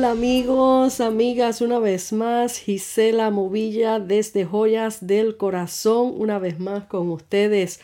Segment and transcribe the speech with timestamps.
[0.00, 6.84] Hola amigos, amigas, una vez más, Gisela Movilla desde Joyas del Corazón, una vez más
[6.84, 7.80] con ustedes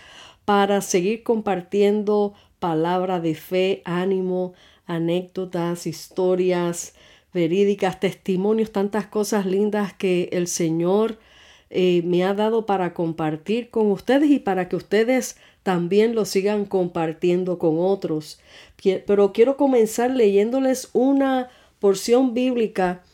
[0.47, 4.55] para seguir compartiendo palabra de fe, ánimo,
[4.87, 6.95] anécdotas, historias
[7.35, 11.19] verídicas, testimonios, tantas cosas lindas que el Señor
[11.69, 16.65] eh, me ha dado para compartir con ustedes y para que ustedes también lo sigan
[16.65, 18.41] compartiendo con otros.
[19.07, 21.51] Pero quiero comenzar leyéndoles una
[21.87, 23.05] porción bíblica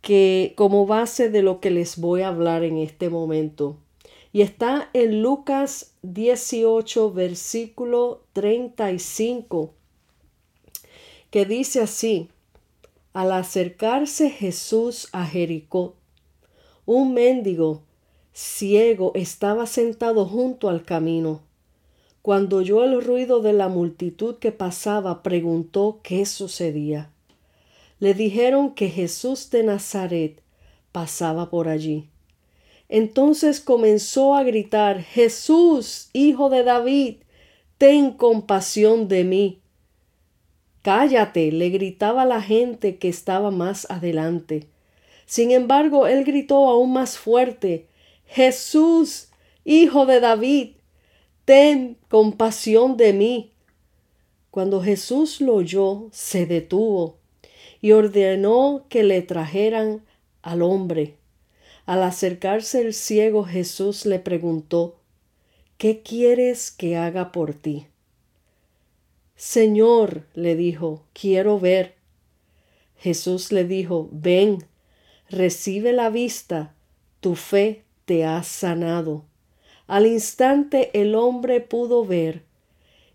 [0.00, 3.76] que como base de lo que les voy a hablar en este momento.
[4.32, 9.74] Y está en Lucas 18, versículo 35,
[11.28, 12.30] que dice así,
[13.12, 15.92] al acercarse Jesús a Jericó,
[16.86, 17.82] un mendigo
[18.32, 21.42] ciego estaba sentado junto al camino.
[22.22, 27.11] Cuando oyó el ruido de la multitud que pasaba, preguntó qué sucedía.
[28.02, 30.42] Le dijeron que Jesús de Nazaret
[30.90, 32.08] pasaba por allí.
[32.88, 37.18] Entonces comenzó a gritar, Jesús, hijo de David,
[37.78, 39.60] ten compasión de mí.
[40.82, 44.66] Cállate, le gritaba la gente que estaba más adelante.
[45.24, 47.86] Sin embargo, él gritó aún más fuerte,
[48.26, 49.28] Jesús,
[49.64, 50.70] hijo de David,
[51.44, 53.52] ten compasión de mí.
[54.50, 57.21] Cuando Jesús lo oyó, se detuvo
[57.82, 60.02] y ordenó que le trajeran
[60.40, 61.18] al hombre.
[61.84, 64.96] Al acercarse el ciego, Jesús le preguntó,
[65.76, 67.88] ¿Qué quieres que haga por ti?
[69.34, 71.96] Señor, le dijo, quiero ver.
[72.96, 74.64] Jesús le dijo, ven,
[75.28, 76.72] recibe la vista,
[77.18, 79.24] tu fe te ha sanado.
[79.88, 82.44] Al instante el hombre pudo ver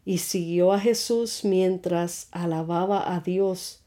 [0.04, 3.82] y siguió a Jesús mientras alababa a Dios.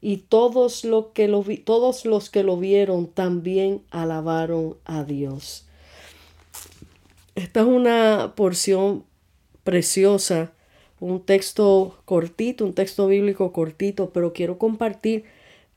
[0.00, 5.66] Y todos, lo que lo todos los que lo vieron también alabaron a Dios.
[7.34, 9.04] Esta es una porción
[9.64, 10.52] preciosa,
[11.00, 15.24] un texto cortito, un texto bíblico cortito, pero quiero compartir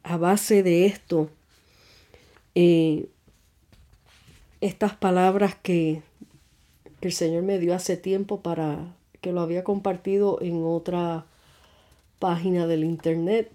[0.03, 1.29] a base de esto
[2.55, 3.07] eh,
[4.61, 6.03] estas palabras que,
[7.01, 11.25] el Señor me dio hace tiempo para que lo había compartido en otra
[12.19, 13.51] página del internet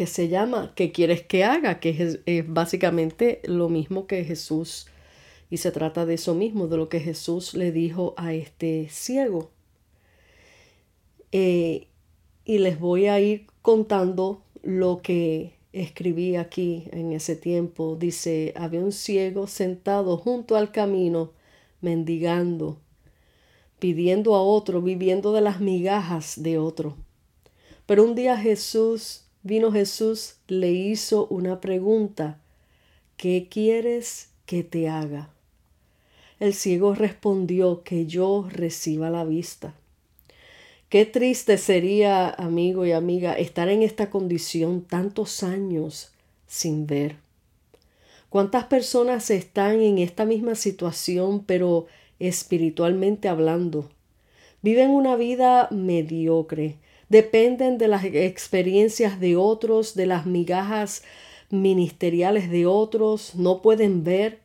[0.00, 1.78] que se llama ¿Qué quieres que haga?
[1.78, 4.86] que es, básicamente lo mismo que Jesús
[5.50, 9.50] y se trata de eso mismo, de lo que Jesús le dijo a este ciego.
[11.32, 11.88] Eh,
[12.46, 17.94] y les voy a ir contando lo que escribí aquí en ese tiempo.
[17.94, 21.32] Dice, había un ciego sentado junto al camino,
[21.82, 22.80] mendigando,
[23.78, 26.96] pidiendo a otro, viviendo de las migajas de otro.
[27.84, 32.38] Pero un día Jesús, vino Jesús, le hizo una pregunta,
[33.16, 35.30] ¿qué quieres que te haga?
[36.38, 39.74] El ciego respondió que yo reciba la vista.
[40.88, 46.12] Qué triste sería, amigo y amiga, estar en esta condición tantos años
[46.46, 47.16] sin ver.
[48.28, 51.86] ¿Cuántas personas están en esta misma situación, pero
[52.18, 53.90] espiritualmente hablando?
[54.62, 56.76] Viven una vida mediocre,
[57.10, 61.02] dependen de las experiencias de otros, de las migajas
[61.50, 64.40] ministeriales de otros, no pueden ver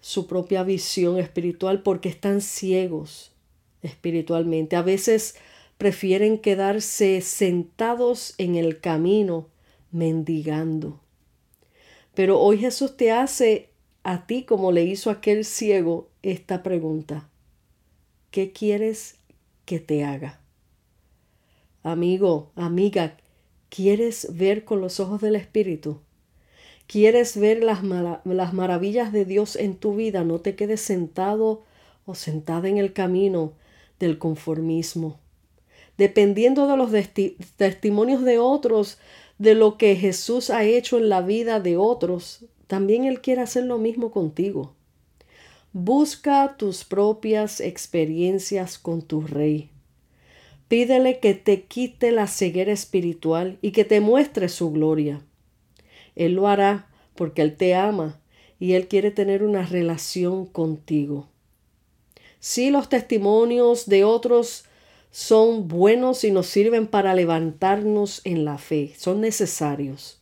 [0.00, 3.32] su propia visión espiritual porque están ciegos
[3.82, 4.74] espiritualmente.
[4.74, 5.36] A veces
[5.78, 9.48] prefieren quedarse sentados en el camino
[9.92, 11.00] mendigando.
[12.14, 13.68] Pero hoy Jesús te hace
[14.02, 17.28] a ti como le hizo aquel ciego esta pregunta.
[18.30, 19.16] ¿Qué quieres
[19.66, 20.40] que te haga?
[21.86, 23.16] Amigo, amiga,
[23.68, 26.00] ¿quieres ver con los ojos del Espíritu?
[26.88, 27.84] ¿Quieres ver las,
[28.24, 30.24] las maravillas de Dios en tu vida?
[30.24, 31.62] No te quedes sentado
[32.04, 33.52] o sentada en el camino
[34.00, 35.20] del conformismo.
[35.96, 36.90] Dependiendo de los
[37.56, 38.98] testimonios de otros,
[39.38, 43.62] de lo que Jesús ha hecho en la vida de otros, también Él quiere hacer
[43.62, 44.74] lo mismo contigo.
[45.72, 49.70] Busca tus propias experiencias con tu Rey.
[50.68, 55.20] Pídele que te quite la ceguera espiritual y que te muestre su gloria.
[56.16, 58.18] Él lo hará porque Él te ama
[58.58, 61.28] y Él quiere tener una relación contigo.
[62.40, 64.64] Si los testimonios de otros
[65.10, 70.20] son buenos y nos sirven para levantarnos en la fe, son necesarios.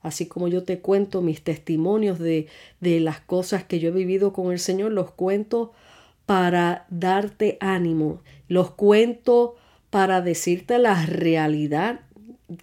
[0.00, 2.46] Así como yo te cuento mis testimonios de,
[2.80, 5.72] de las cosas que yo he vivido con el Señor, los cuento
[6.24, 9.56] para darte ánimo, los cuento
[9.90, 12.00] para decirte la realidad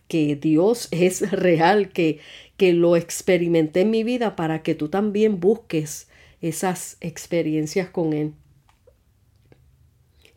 [0.08, 2.20] que Dios es real, que,
[2.58, 6.08] que lo experimenté en mi vida para que tú también busques
[6.42, 8.34] esas experiencias con Él.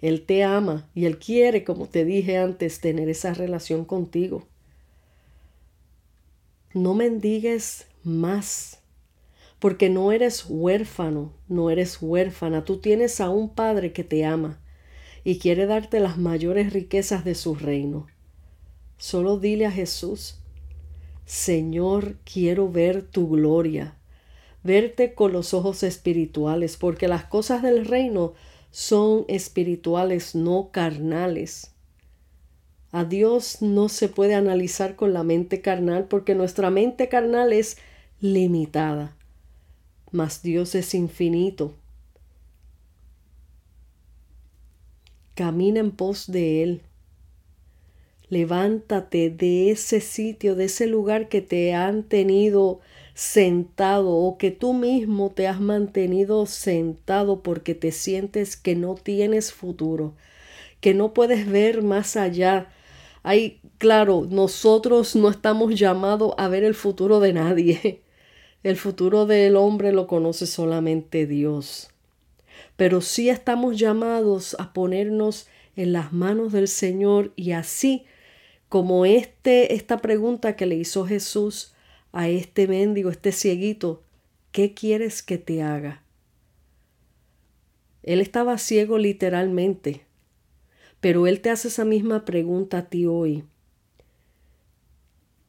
[0.01, 4.47] Él te ama y Él quiere, como te dije antes, tener esa relación contigo.
[6.73, 8.81] No mendigues más,
[9.59, 12.65] porque no eres huérfano, no eres huérfana.
[12.65, 14.61] Tú tienes a un Padre que te ama
[15.29, 18.07] y quiere darte las mayores riquezas de su reino.
[18.97, 20.39] Solo dile a Jesús,
[21.27, 23.99] Señor, quiero ver tu gloria,
[24.65, 28.33] verte con los ojos espirituales, porque las cosas del reino
[28.71, 31.73] son espirituales, no carnales.
[32.91, 37.77] A Dios no se puede analizar con la mente carnal porque nuestra mente carnal es
[38.23, 39.15] limitada,
[40.11, 41.75] mas Dios es infinito.
[45.39, 46.83] Camina en pos de Él.
[48.29, 52.81] Levántate de ese sitio, de ese lugar que te han tenido
[53.15, 59.53] sentado o que tú mismo te has mantenido sentado porque te sientes que no tienes
[59.53, 60.17] futuro,
[60.81, 62.73] que no puedes ver más allá.
[63.23, 68.03] Hay, claro, nosotros no estamos llamados a ver el futuro de nadie.
[68.65, 71.91] El futuro del hombre lo conoce solamente Dios.
[72.77, 78.05] Pero sí estamos llamados a ponernos en las manos del Señor y así
[78.69, 81.75] como este esta pregunta que le hizo Jesús
[82.13, 84.03] a este mendigo, este cieguito,
[84.51, 86.03] ¿qué quieres que te haga?
[88.03, 90.03] Él estaba ciego literalmente,
[91.01, 93.45] pero él te hace esa misma pregunta a ti hoy.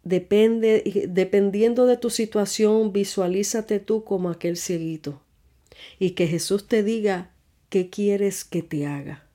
[0.03, 5.21] Depende, dependiendo de tu situación, visualízate tú como aquel cieguito
[5.99, 7.31] y que Jesús te diga
[7.69, 9.25] qué quieres que te haga.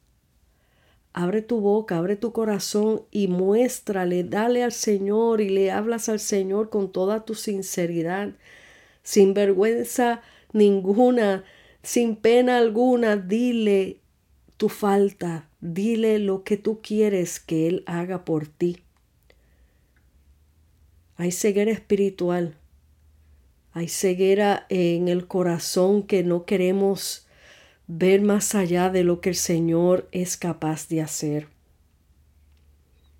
[1.12, 6.18] Abre tu boca, abre tu corazón y muéstrale, dale al Señor y le hablas al
[6.18, 8.32] Señor con toda tu sinceridad,
[9.04, 11.44] sin vergüenza ninguna,
[11.82, 13.98] sin pena alguna, dile
[14.56, 18.78] tu falta, dile lo que tú quieres que Él haga por ti.
[21.16, 22.56] Hay ceguera espiritual,
[23.74, 27.26] hay ceguera en el corazón que no queremos
[27.88, 31.48] ver más allá de lo que el Señor es capaz de hacer.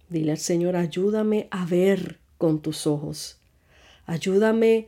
[0.08, 3.40] Dile al Señor, ayúdame a ver con tus ojos.
[4.06, 4.86] Ayúdame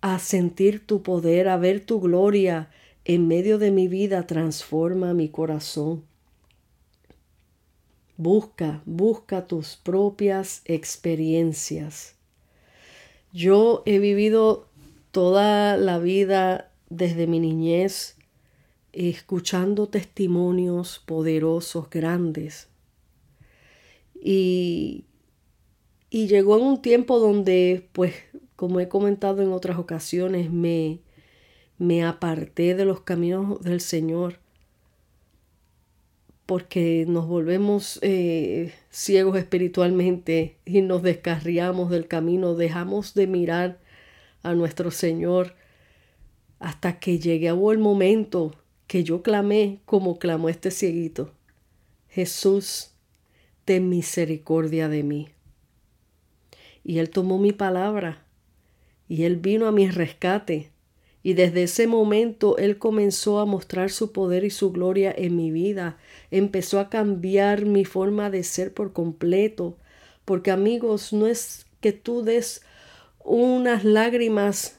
[0.00, 2.70] a sentir tu poder, a ver tu gloria
[3.04, 4.24] en medio de mi vida.
[4.24, 6.04] Transforma mi corazón.
[8.16, 12.14] Busca, busca tus propias experiencias.
[13.32, 14.67] Yo he vivido
[15.10, 18.16] toda la vida desde mi niñez
[18.92, 22.68] escuchando testimonios poderosos, grandes.
[24.14, 25.04] Y,
[26.10, 28.14] y llegó en un tiempo donde, pues,
[28.56, 31.00] como he comentado en otras ocasiones, me,
[31.78, 34.40] me aparté de los caminos del Señor
[36.48, 43.78] porque nos volvemos eh, ciegos espiritualmente y nos descarriamos del camino, dejamos de mirar
[44.42, 45.54] a nuestro Señor
[46.58, 48.54] hasta que llegó el momento
[48.86, 51.32] que yo clamé como clamó este cieguito.
[52.08, 52.92] Jesús,
[53.64, 55.28] ten misericordia de mí.
[56.82, 58.24] Y él tomó mi palabra
[59.08, 60.70] y él vino a mi rescate.
[61.22, 65.50] Y desde ese momento Él comenzó a mostrar su poder y su gloria en mi
[65.50, 65.98] vida.
[66.30, 69.76] Empezó a cambiar mi forma de ser por completo.
[70.24, 72.62] Porque amigos, no es que tú des
[73.28, 74.78] unas lágrimas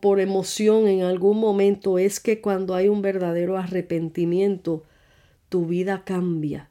[0.00, 4.84] por emoción en algún momento es que cuando hay un verdadero arrepentimiento,
[5.48, 6.68] tu vida cambia.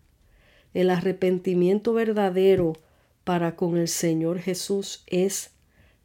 [0.74, 2.74] El arrepentimiento verdadero
[3.26, 5.52] para con el Señor Jesús es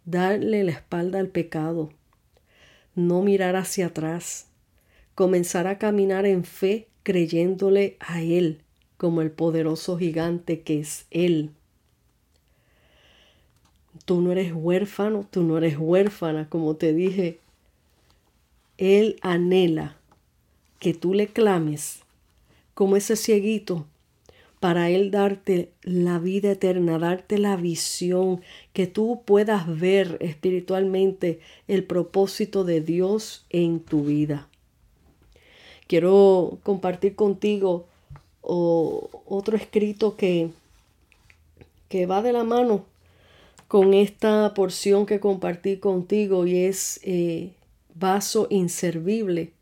[0.04, 1.90] darle la espalda al pecado,
[2.94, 4.48] no mirar hacia atrás,
[5.14, 8.62] comenzar a caminar en fe creyéndole a Él
[8.96, 11.52] como el poderoso gigante que es Él.
[14.06, 17.38] Tú no eres huérfano, tú no eres huérfana, como te dije.
[18.78, 19.96] Él anhela
[20.78, 22.00] que tú le clames
[22.72, 23.84] como ese cieguito
[24.60, 31.84] para Él darte la vida eterna, darte la visión, que tú puedas ver espiritualmente el
[31.84, 34.48] propósito de Dios en tu vida.
[35.86, 37.86] Quiero compartir contigo
[38.40, 40.50] otro escrito que,
[41.88, 42.84] que va de la mano
[43.68, 47.52] con esta porción que compartí contigo y es eh,
[47.94, 49.52] Vaso Inservible.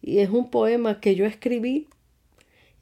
[0.00, 1.88] Y es un poema que yo escribí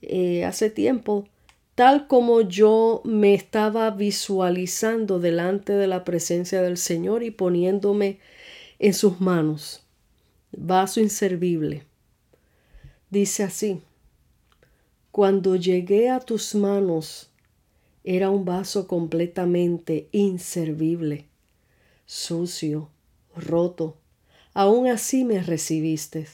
[0.02, 1.28] eh, hace tiempo,
[1.74, 8.18] tal como yo me estaba visualizando delante de la presencia del Señor y poniéndome
[8.78, 9.84] en sus manos.
[10.50, 11.84] Vaso inservible.
[13.10, 13.80] Dice así,
[15.10, 17.31] cuando llegué a tus manos,
[18.04, 21.26] era un vaso completamente inservible,
[22.06, 22.90] sucio,
[23.36, 23.96] roto.
[24.54, 26.26] Aún así me recibiste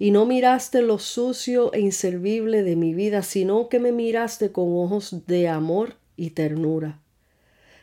[0.00, 4.64] y no miraste lo sucio e inservible de mi vida, sino que me miraste con
[4.76, 7.00] ojos de amor y ternura.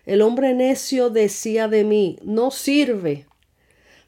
[0.03, 3.27] El hombre necio decía de mí, no sirve.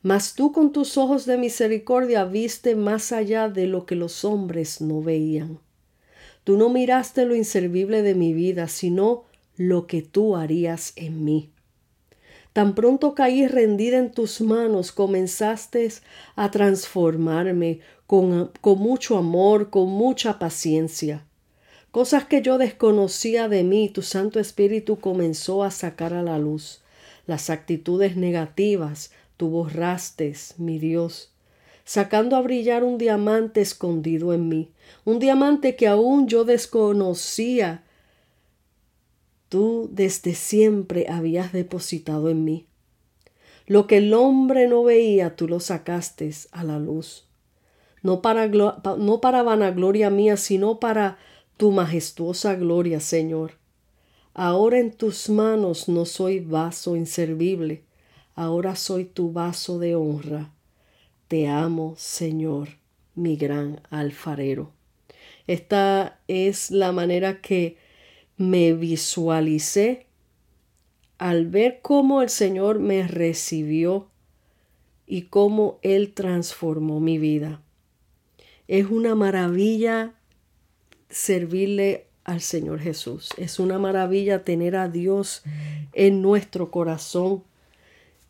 [0.02, 4.82] Mas tú con tus ojos de misericordia viste más allá de lo que los hombres
[4.82, 5.60] no veían.
[6.50, 9.26] Tú no miraste lo inservible de mi vida, sino
[9.56, 11.52] lo que tú harías en mí.
[12.54, 15.88] Tan pronto caí rendida en tus manos, comenzaste
[16.36, 21.24] a transformarme con, mucho amor, con mucha paciencia.
[21.92, 26.82] Cosas que yo desconocía de mí, tu Santo Espíritu comenzó a sacar a la luz.
[27.28, 31.32] Las actitudes negativas, tú borraste, mi Dios,
[31.90, 34.70] sacando a brillar un diamante escondido en mí,
[35.06, 37.84] un diamante que aún yo desconocía
[39.50, 42.68] tú desde siempre habías depositado en mí.
[43.66, 47.26] Lo que el hombre no veía, tú lo sacaste a la luz.
[48.04, 51.18] No para, no para vanagloria mía, sino para
[51.58, 53.54] tu majestuosa gloria, Señor.
[54.36, 57.82] Ahora en tus manos no soy vaso inservible,
[58.36, 60.52] ahora soy tu vaso de honra.
[61.30, 62.70] Te amo, Señor,
[63.14, 64.72] mi gran alfarero.
[65.46, 67.78] Esta es la manera que
[68.36, 70.08] me visualicé
[71.20, 74.10] al ver cómo el Señor me recibió
[75.06, 77.62] y cómo Él transformó mi vida.
[78.68, 80.16] Es una maravilla
[81.12, 83.30] servirle al Señor Jesús.
[83.38, 85.44] Es una maravilla tener a Dios
[85.94, 87.44] en nuestro corazón,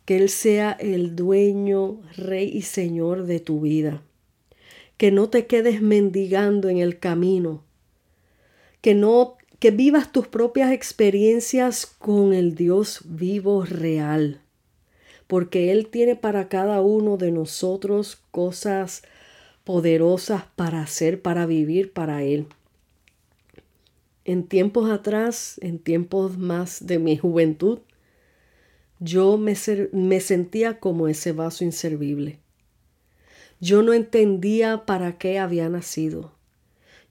[0.10, 4.02] que Él sea el dueño, rey y señor de tu vida.
[4.98, 7.64] Que no te quedes mendigando en el camino,
[8.82, 14.42] que no que vivas tus propias experiencias con el Dios vivo real,
[15.28, 19.04] porque Él tiene para cada uno de nosotros cosas
[19.64, 22.48] poderosas para hacer, para vivir para Él.
[24.26, 27.82] En tiempos atrás, en tiempos más de mi juventud,
[29.00, 29.56] yo me,
[29.92, 32.40] me sentía como ese vaso inservible.
[33.60, 36.32] Yo no entendía para qué había nacido.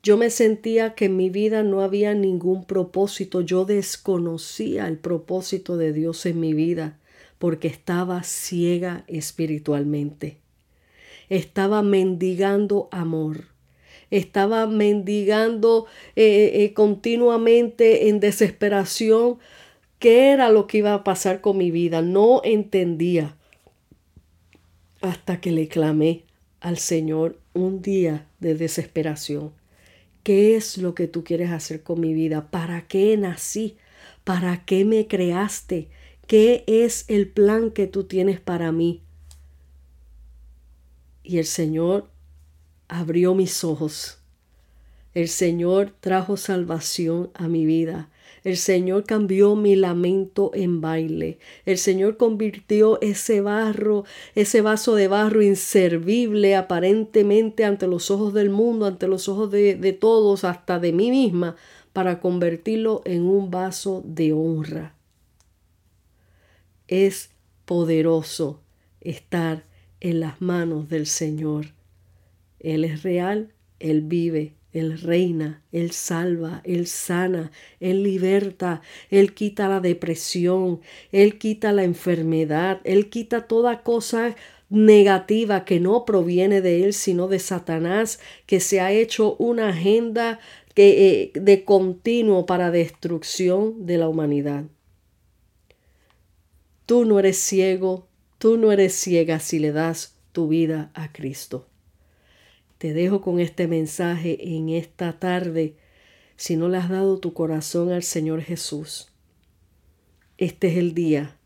[0.03, 5.77] Yo me sentía que en mi vida no había ningún propósito, yo desconocía el propósito
[5.77, 6.99] de Dios en mi vida
[7.39, 10.39] porque estaba ciega espiritualmente.
[11.29, 13.47] Estaba mendigando amor.
[14.11, 19.39] Estaba mendigando eh, eh, continuamente en desesperación
[19.99, 22.03] qué era lo que iba a pasar con mi vida.
[22.03, 23.37] No entendía
[25.01, 26.25] hasta que le clamé
[26.61, 29.53] al Señor un día de desesperación.
[30.23, 32.51] ¿Qué es lo que tú quieres hacer con mi vida?
[32.51, 33.77] ¿Para qué nací?
[34.25, 35.89] ¿Para qué me creaste?
[36.27, 39.03] ¿Qué es el plan que tú tienes para mí?
[41.23, 42.11] Y el Señor
[42.89, 44.18] abrió mis ojos.
[45.19, 48.09] El Señor trajo salvación a mi vida.
[48.45, 51.41] El Señor cambió mi lamento en baile.
[51.67, 54.05] El Señor convirtió ese barro,
[54.37, 59.99] ese vaso de barro inservible aparentemente ante los ojos del mundo, ante los ojos de,
[60.01, 61.57] todos, hasta de mí misma,
[61.93, 64.95] para convertirlo en un vaso de honra.
[66.87, 67.31] Es
[67.65, 68.63] poderoso
[69.01, 69.65] estar
[69.99, 71.75] en las manos del Señor.
[72.61, 79.69] Él es real, Él vive, él reina, Él salva, Él sana, Él liberta, Él quita
[79.69, 84.37] la depresión, Él quita la enfermedad, Él quita toda cosa
[84.69, 90.39] negativa que no proviene de Él, sino de Satanás, que se ha hecho una agenda
[90.75, 94.65] que, eh, de continuo para destrucción de la humanidad.
[96.85, 98.07] Tú no eres ciego,
[98.39, 101.69] tú no eres ciega si le das tu vida a Cristo.
[102.79, 105.75] Te dejo con este mensaje en esta tarde
[106.37, 109.09] si no le has dado tu corazón al Señor Jesús.
[110.39, 111.37] Este es el día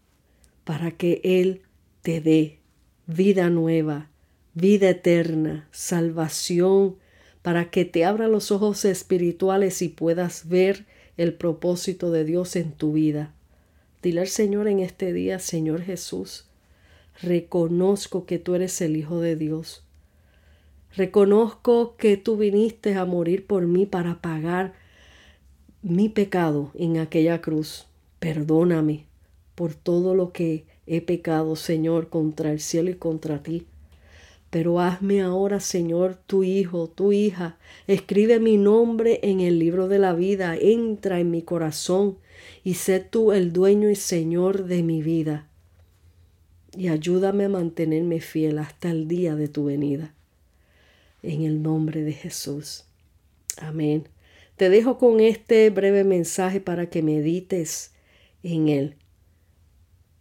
[0.65, 1.63] para que Él
[2.03, 2.59] te dé
[3.07, 4.11] vida nueva,
[4.53, 6.97] vida eterna, salvación,
[7.41, 10.85] para que te abra los ojos espirituales y puedas ver
[11.17, 13.35] el propósito de Dios en tu vida.
[14.03, 16.47] Dile al Señor en este día, Señor Jesús,
[17.23, 19.85] reconozco que tú eres el Hijo de Dios.
[20.95, 24.75] Reconozco que tú viniste a morir por mí para pagar
[25.81, 27.87] mi pecado en aquella cruz.
[28.19, 29.07] Perdóname
[29.55, 33.67] por todo lo que he pecado, Señor, contra el cielo y contra ti.
[34.51, 37.57] Pero hazme ahora, Señor, tu hijo, tu hija.
[37.87, 40.57] Escribe mi nombre en el libro de la vida.
[40.57, 42.19] Entra en mi corazón
[42.65, 45.49] y sé tú el dueño y Señor de mi vida.
[46.77, 50.15] Y ayúdame a mantenerme fiel hasta el día de tu venida.
[51.23, 52.85] En el nombre de Jesús.
[53.59, 54.09] Amén.
[54.57, 57.93] Te dejo con este breve mensaje para que medites
[58.43, 58.97] en él.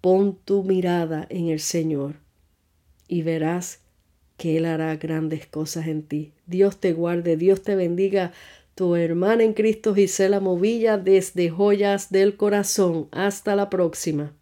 [0.01, 2.15] Pon tu mirada en el Señor
[3.07, 3.81] y verás
[4.37, 6.31] que Él hará grandes cosas en ti.
[6.47, 8.31] Dios te guarde, Dios te bendiga.
[8.73, 13.07] Tu hermana en Cristo Gisela Movilla desde Joyas del Corazón.
[13.11, 14.33] Hasta la próxima.